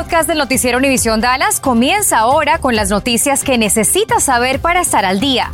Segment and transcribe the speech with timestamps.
[0.00, 5.04] podcast del noticiero Univisión Dallas comienza ahora con las noticias que necesitas saber para estar
[5.04, 5.50] al día.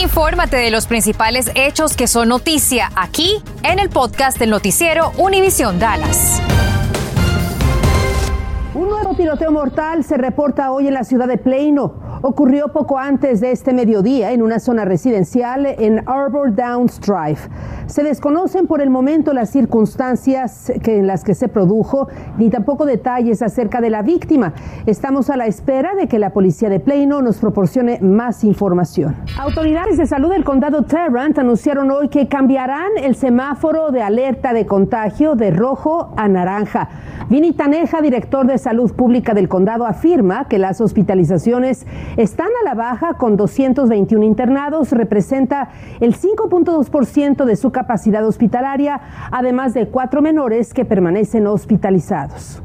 [0.00, 5.80] Infórmate de los principales hechos que son noticia aquí en el podcast del noticiero Univisión
[5.80, 6.40] Dallas.
[8.72, 12.20] Un nuevo tiroteo mortal se reporta hoy en la ciudad de Plano.
[12.22, 17.40] Ocurrió poco antes de este mediodía en una zona residencial en Arbor Downs Drive.
[17.86, 22.08] Se desconocen por el momento las circunstancias en las que se produjo,
[22.38, 24.54] ni tampoco detalles acerca de la víctima.
[24.86, 29.16] Estamos a la espera de que la policía de Plano nos proporcione más información.
[29.38, 34.66] Autoridades de salud del condado Tarrant anunciaron hoy que cambiarán el semáforo de alerta de
[34.66, 36.88] contagio de rojo a naranja.
[37.28, 41.86] Vini Taneja, director de salud pública del condado, afirma que las hospitalizaciones
[42.16, 45.70] están a la baja con 221 internados, representa
[46.00, 49.00] el 5.2% de su capacidad hospitalaria,
[49.30, 52.62] además de cuatro menores que permanecen hospitalizados.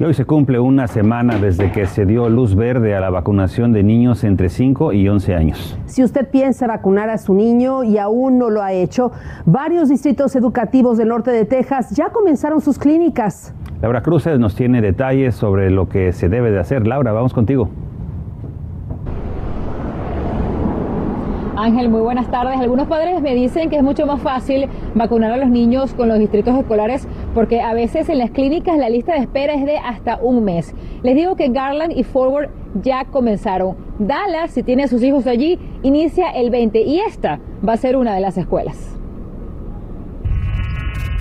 [0.00, 3.72] Y hoy se cumple una semana desde que se dio luz verde a la vacunación
[3.72, 5.76] de niños entre 5 y 11 años.
[5.86, 9.10] Si usted piensa vacunar a su niño y aún no lo ha hecho,
[9.44, 13.52] varios distritos educativos del norte de Texas ya comenzaron sus clínicas.
[13.82, 16.86] Laura Cruces nos tiene detalles sobre lo que se debe de hacer.
[16.86, 17.68] Laura, vamos contigo.
[21.68, 22.58] Ángel, muy buenas tardes.
[22.58, 26.18] Algunos padres me dicen que es mucho más fácil vacunar a los niños con los
[26.18, 30.16] distritos escolares porque a veces en las clínicas la lista de espera es de hasta
[30.16, 30.74] un mes.
[31.02, 32.48] Les digo que Garland y Forward
[32.82, 33.76] ya comenzaron.
[33.98, 37.98] Dallas, si tiene a sus hijos allí, inicia el 20 y esta va a ser
[37.98, 38.94] una de las escuelas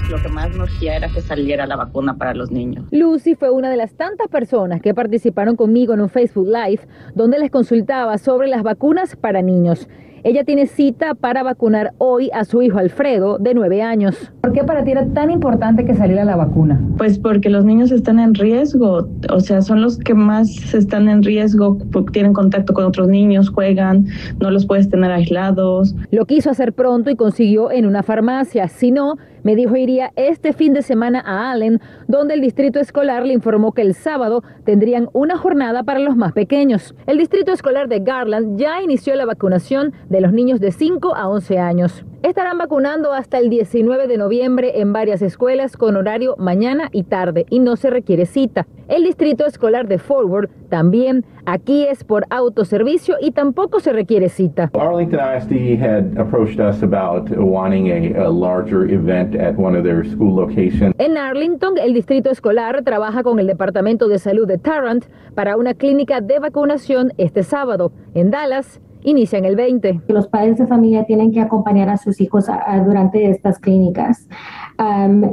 [0.09, 2.85] lo que más nos era que saliera la vacuna para los niños.
[2.91, 7.37] Lucy fue una de las tantas personas que participaron conmigo en un Facebook Live donde
[7.39, 9.89] les consultaba sobre las vacunas para niños.
[10.23, 14.31] Ella tiene cita para vacunar hoy a su hijo Alfredo, de nueve años.
[14.41, 16.81] ¿Por qué para ti era tan importante que saliera la vacuna?
[16.97, 21.23] Pues porque los niños están en riesgo, o sea, son los que más están en
[21.23, 24.07] riesgo porque tienen contacto con otros niños, juegan,
[24.39, 25.95] no los puedes tener aislados.
[26.11, 30.53] Lo quiso hacer pronto y consiguió en una farmacia, si no, me dijo iría este
[30.53, 35.09] fin de semana a Allen, donde el distrito escolar le informó que el sábado tendrían
[35.13, 36.95] una jornada para los más pequeños.
[37.05, 41.27] El distrito escolar de Garland ya inició la vacunación de los niños de 5 a
[41.27, 42.05] 11 años.
[42.23, 47.45] Estarán vacunando hasta el 19 de noviembre en varias escuelas con horario mañana y tarde
[47.51, 48.65] y no se requiere cita.
[48.87, 54.71] El distrito escolar de Forward también aquí es por autoservicio y tampoco se requiere cita.
[54.73, 60.03] Arlington ISD had approached us about wanting a, a larger event at one of their
[60.03, 60.95] school locations.
[60.97, 65.05] En Arlington, el distrito escolar trabaja con el Departamento de Salud de Tarrant
[65.35, 67.91] para una clínica de vacunación este sábado.
[68.15, 70.01] En Dallas, inician el 20.
[70.07, 72.45] Los padres de familia tienen que acompañar a sus hijos
[72.85, 74.27] durante estas clínicas.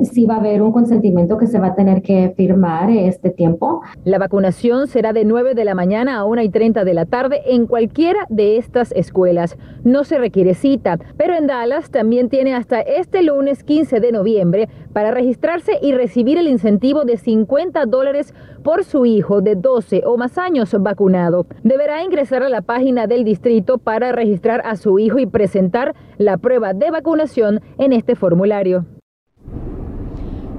[0.02, 3.82] Si va a haber un consentimiento que se va a tener que firmar este tiempo.
[4.04, 7.42] La vacunación será de 9 de la mañana a 1 y 30 de la tarde
[7.46, 9.56] en cualquiera de estas escuelas.
[9.82, 14.68] No se requiere cita, pero en Dallas también tiene hasta este lunes 15 de noviembre
[14.92, 20.16] para registrarse y recibir el incentivo de 50 dólares por su hijo de 12 o
[20.16, 21.46] más años vacunado.
[21.62, 26.38] Deberá ingresar a la página del distrito para registrar a su hijo y presentar la
[26.38, 28.86] prueba de vacunación en este formulario.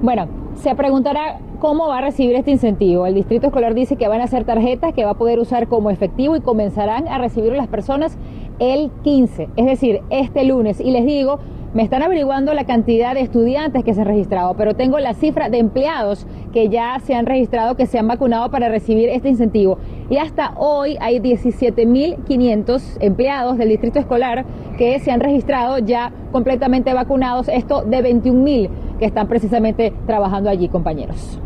[0.02, 3.06] Bueno, se preguntará cómo va a recibir este incentivo.
[3.06, 5.90] El distrito escolar dice que van a ser tarjetas que va a poder usar como
[5.90, 8.18] efectivo y comenzarán a recibir las personas
[8.58, 10.80] el 15, es decir, este lunes.
[10.80, 11.38] Y les digo,
[11.72, 15.48] me están averiguando la cantidad de estudiantes que se han registrado, pero tengo la cifra
[15.48, 19.78] de empleados que ya se han registrado, que se han vacunado para recibir este incentivo.
[20.10, 24.44] Y hasta hoy hay 17.500 empleados del distrito escolar
[24.76, 28.68] que se han registrado ya completamente vacunados, esto de 21.000
[28.98, 31.40] que están precisamente trabajando allí, compañeros.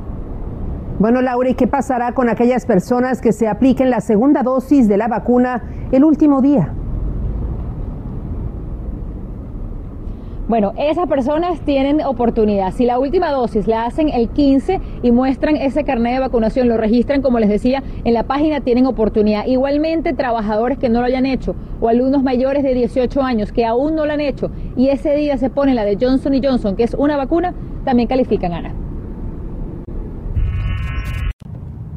[0.99, 4.99] Bueno, Laura, ¿y qué pasará con aquellas personas que se apliquen la segunda dosis de
[4.99, 5.63] la vacuna
[5.93, 6.75] el último día?
[10.51, 12.73] Bueno, esas personas tienen oportunidad.
[12.73, 16.77] Si la última dosis la hacen el 15 y muestran ese carnet de vacunación, lo
[16.77, 19.47] registran, como les decía, en la página, tienen oportunidad.
[19.47, 23.95] Igualmente, trabajadores que no lo hayan hecho o alumnos mayores de 18 años que aún
[23.95, 26.95] no lo han hecho y ese día se pone la de Johnson Johnson, que es
[26.95, 27.55] una vacuna,
[27.85, 28.80] también califican, Ana.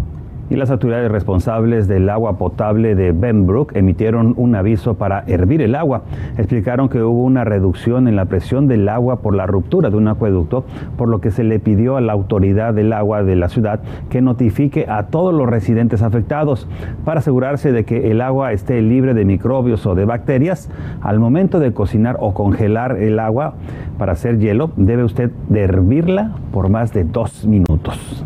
[0.50, 5.74] Y las autoridades responsables del agua potable de Benbrook emitieron un aviso para hervir el
[5.74, 6.04] agua.
[6.38, 10.08] Explicaron que hubo una reducción en la presión del agua por la ruptura de un
[10.08, 10.66] acueducto,
[10.98, 14.22] por lo que se le pidió a la autoridad del agua de la ciudad que
[14.22, 16.68] notifique a todos los residentes afectados
[17.04, 20.70] para asegurarse de que el agua esté libre de microbios o de bacterias.
[21.02, 23.56] Al momento de cocinar o congelar el agua
[23.98, 28.26] para hacer hielo, debe usted hervirla por más de dos minutos.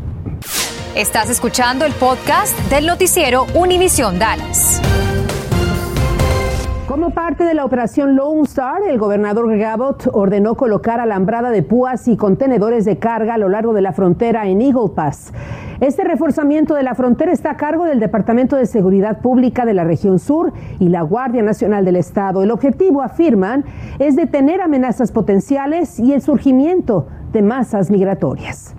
[1.00, 4.82] Estás escuchando el podcast del noticiero Univisión Dallas.
[6.90, 12.10] Como parte de la operación Lone Star, el gobernador Gabot ordenó colocar alambrada de púas
[12.10, 15.32] y contenedores de carga a lo largo de la frontera en Eagle Pass.
[15.80, 19.86] Este reforzamiento de la frontera está a cargo del Departamento de Seguridad Pública de la
[19.86, 22.44] región sur y la Guardia Nacional del Estado.
[22.44, 23.64] El objetivo, afirman,
[24.00, 28.76] es detener amenazas potenciales y el surgimiento de masas migratorias.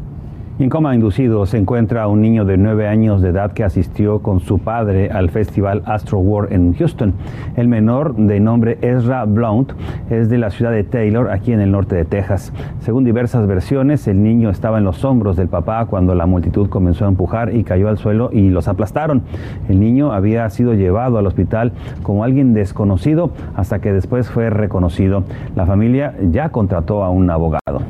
[0.60, 4.40] En coma inducido se encuentra un niño de nueve años de edad que asistió con
[4.40, 7.14] su padre al festival Astro World en Houston.
[7.56, 9.72] El menor, de nombre Ezra Blount,
[10.10, 12.52] es de la ciudad de Taylor, aquí en el norte de Texas.
[12.80, 17.06] Según diversas versiones, el niño estaba en los hombros del papá cuando la multitud comenzó
[17.06, 19.22] a empujar y cayó al suelo y los aplastaron.
[19.70, 21.72] El niño había sido llevado al hospital
[22.02, 25.24] como alguien desconocido hasta que después fue reconocido.
[25.56, 27.80] La familia ya contrató a un abogado.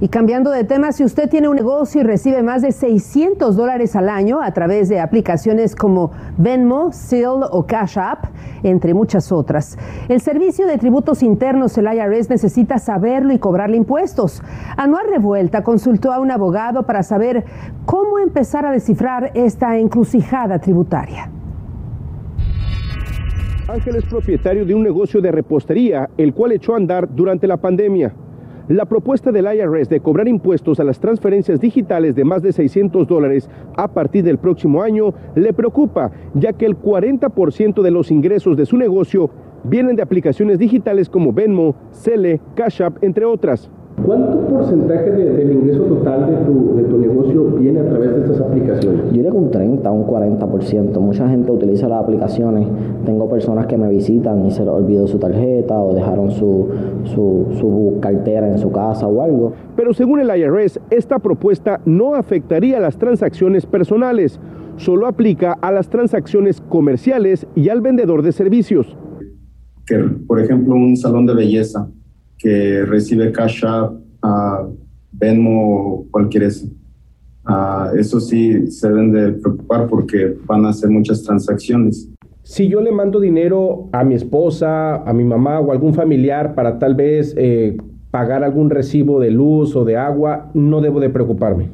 [0.00, 3.94] Y cambiando de tema, si usted tiene un negocio y recibe más de 600 dólares
[3.94, 8.24] al año a través de aplicaciones como Venmo, Seal o Cash App,
[8.64, 14.42] entre muchas otras, el Servicio de Tributos Internos, el IRS, necesita saberlo y cobrarle impuestos.
[14.76, 17.44] Anual Revuelta consultó a un abogado para saber
[17.86, 21.30] cómo empezar a descifrar esta encrucijada tributaria.
[23.68, 27.56] Ángel es propietario de un negocio de repostería, el cual echó a andar durante la
[27.56, 28.12] pandemia.
[28.68, 33.06] La propuesta del IRS de cobrar impuestos a las transferencias digitales de más de 600
[33.06, 38.56] dólares a partir del próximo año le preocupa, ya que el 40% de los ingresos
[38.56, 39.28] de su negocio
[39.64, 43.70] vienen de aplicaciones digitales como Venmo, Cele, Cash App, entre otras.
[44.02, 48.40] ¿Cuánto porcentaje del ingreso total de tu, de tu, negocio viene a través de estas
[48.40, 49.04] aplicaciones?
[49.06, 50.98] Yo diría que un 30, un 40%.
[50.98, 52.66] Mucha gente utiliza las aplicaciones.
[53.06, 56.68] Tengo personas que me visitan y se les olvidó su tarjeta o dejaron su,
[57.04, 59.52] su, su cartera en su casa o algo.
[59.76, 64.40] Pero según el IRS, esta propuesta no afectaría las transacciones personales.
[64.76, 68.96] Solo aplica a las transacciones comerciales y al vendedor de servicios.
[69.86, 71.88] Que, por ejemplo, un salón de belleza
[72.44, 74.76] que recibe Cash App, uh,
[75.12, 76.66] Venmo, cualquier eso.
[77.48, 82.10] Uh, eso sí se deben de preocupar porque van a hacer muchas transacciones.
[82.42, 86.78] Si yo le mando dinero a mi esposa, a mi mamá o algún familiar para
[86.78, 87.78] tal vez eh,
[88.10, 91.70] pagar algún recibo de luz o de agua, no debo de preocuparme.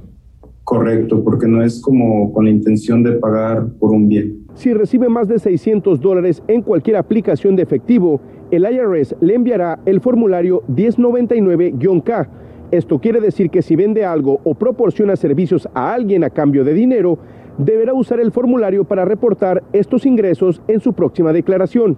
[0.62, 4.39] Correcto, porque no es como con la intención de pagar por un bien.
[4.54, 9.78] Si recibe más de 600 dólares en cualquier aplicación de efectivo, el IRS le enviará
[9.87, 12.28] el formulario 1099-K.
[12.71, 16.75] Esto quiere decir que si vende algo o proporciona servicios a alguien a cambio de
[16.75, 17.19] dinero,
[17.59, 21.97] deberá usar el formulario para reportar estos ingresos en su próxima declaración.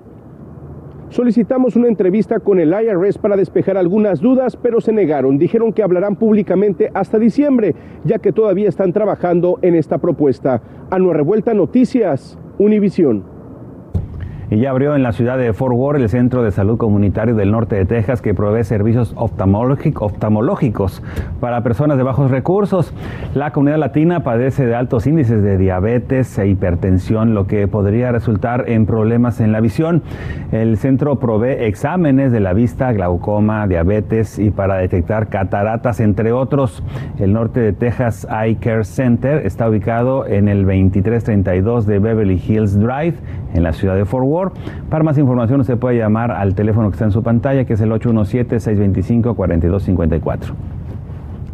[1.12, 5.36] Solicitamos una entrevista con el IRS para despejar algunas dudas, pero se negaron.
[5.36, 10.62] Dijeron que hablarán públicamente hasta diciembre, ya que todavía están trabajando en esta propuesta.
[10.90, 13.31] A revuelta noticias, Univisión.
[14.52, 17.50] Y ya abrió en la ciudad de Fort Worth el Centro de Salud Comunitario del
[17.50, 21.02] Norte de Texas que provee servicios oftalmológicos
[21.40, 22.92] para personas de bajos recursos.
[23.34, 28.68] La comunidad latina padece de altos índices de diabetes e hipertensión, lo que podría resultar
[28.68, 30.02] en problemas en la visión.
[30.50, 36.84] El centro provee exámenes de la vista, glaucoma, diabetes y para detectar cataratas, entre otros.
[37.18, 42.78] El Norte de Texas Eye Care Center está ubicado en el 2332 de Beverly Hills
[42.78, 43.14] Drive
[43.54, 44.41] en la ciudad de Fort Worth.
[44.88, 47.80] Para más información se puede llamar al teléfono que está en su pantalla, que es
[47.80, 50.54] el 817-625-4254.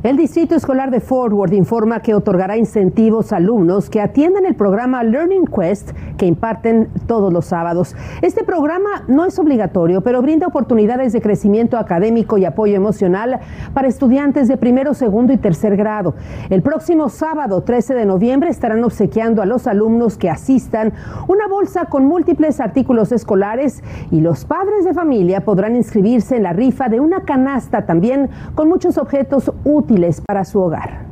[0.08, 5.04] El Distrito Escolar de Forward informa que otorgará incentivos a alumnos que atiendan el programa
[5.04, 7.94] Learning Quest que imparten todos los sábados.
[8.22, 13.40] Este programa no es obligatorio, pero brinda oportunidades de crecimiento académico y apoyo emocional
[13.74, 16.14] para estudiantes de primero, segundo y tercer grado.
[16.48, 20.94] El próximo sábado 13 de noviembre estarán obsequiando a los alumnos que asistan
[21.28, 26.54] una bolsa con múltiples artículos escolares y los padres de familia podrán inscribirse en la
[26.54, 31.06] rifa de una canasta también con muchos objetos útiles para su hogar.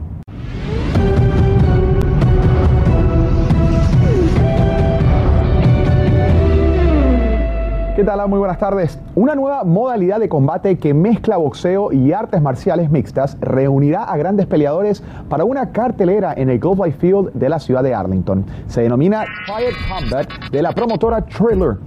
[7.96, 8.28] ¿Qué tal?
[8.28, 9.00] Muy buenas tardes.
[9.14, 14.46] Una nueva modalidad de combate que mezcla boxeo y artes marciales mixtas reunirá a grandes
[14.46, 18.44] peleadores para una cartelera en el Gulf Life Field de la ciudad de Arlington.
[18.68, 21.78] Se denomina Quiet Combat de la promotora Trailer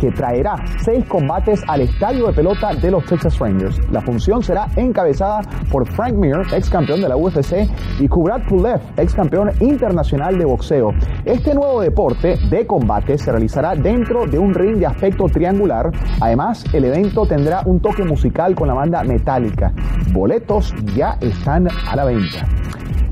[0.00, 3.78] que traerá seis combates al estadio de pelota de los Texas Rangers.
[3.90, 8.80] La función será encabezada por Frank Mir, ex campeón de la UFC, y Kubrat Pulev,
[8.96, 10.92] ex campeón internacional de boxeo.
[11.24, 15.90] Este nuevo deporte de combate se realizará dentro de un ring de aspecto triangular.
[16.20, 19.72] Además, el evento tendrá un toque musical con la banda Metallica.
[20.12, 22.46] Boletos ya están a la venta.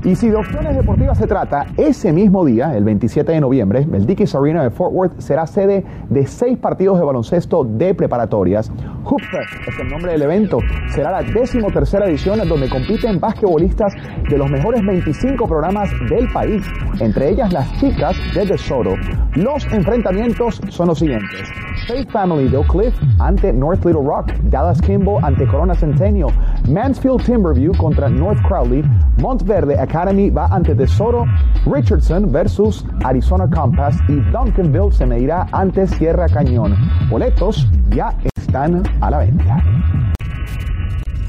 [0.05, 4.05] Y si de opciones deportivas se trata, ese mismo día, el 27 de noviembre, el
[4.05, 8.71] Dickies Arena de Fort Worth será sede de seis partidos de baloncesto de preparatorias.
[9.03, 9.21] Hoop
[9.67, 10.59] es el nombre del evento.
[10.93, 13.95] Será la décimo tercera edición donde compiten basquetbolistas
[14.29, 16.63] de los mejores 25 programas del país,
[16.99, 18.93] entre ellas las chicas de DeSoto.
[19.33, 21.49] Los enfrentamientos son los siguientes.
[21.87, 26.29] Faith Family de Oak Cliff ante North Little Rock, Dallas Kimball ante Corona Centennial,
[26.69, 28.83] Mansfield Timberview contra North Crowley,
[29.19, 31.25] Montverde Academy va ante Tesoro,
[31.65, 36.75] Richardson versus Arizona Compass y Duncanville se medirá ante Sierra Cañón.
[37.09, 40.14] Boletos ya están a la venta.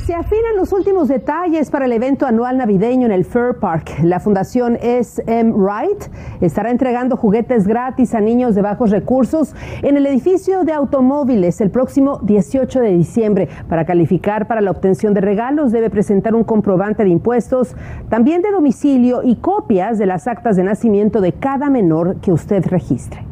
[0.06, 3.90] Se afinan los últimos detalles para el evento anual navideño en el Fair Park.
[4.04, 6.04] La Fundación SM Wright
[6.40, 11.72] estará entregando juguetes gratis a niños de bajos recursos en el edificio de automóviles el
[11.72, 13.48] próximo 18 de diciembre.
[13.68, 17.74] Para calificar para la obtención de regalos debe presentar un comprobante de impuestos,
[18.08, 22.64] también de domicilio y copias de las actas de nacimiento de cada menor que usted
[22.66, 23.24] registre.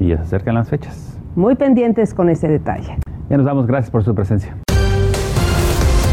[0.00, 1.16] Y ya se acercan las fechas.
[1.36, 2.98] Muy pendientes con ese detalle.
[3.30, 4.56] Ya nos damos gracias por su presencia.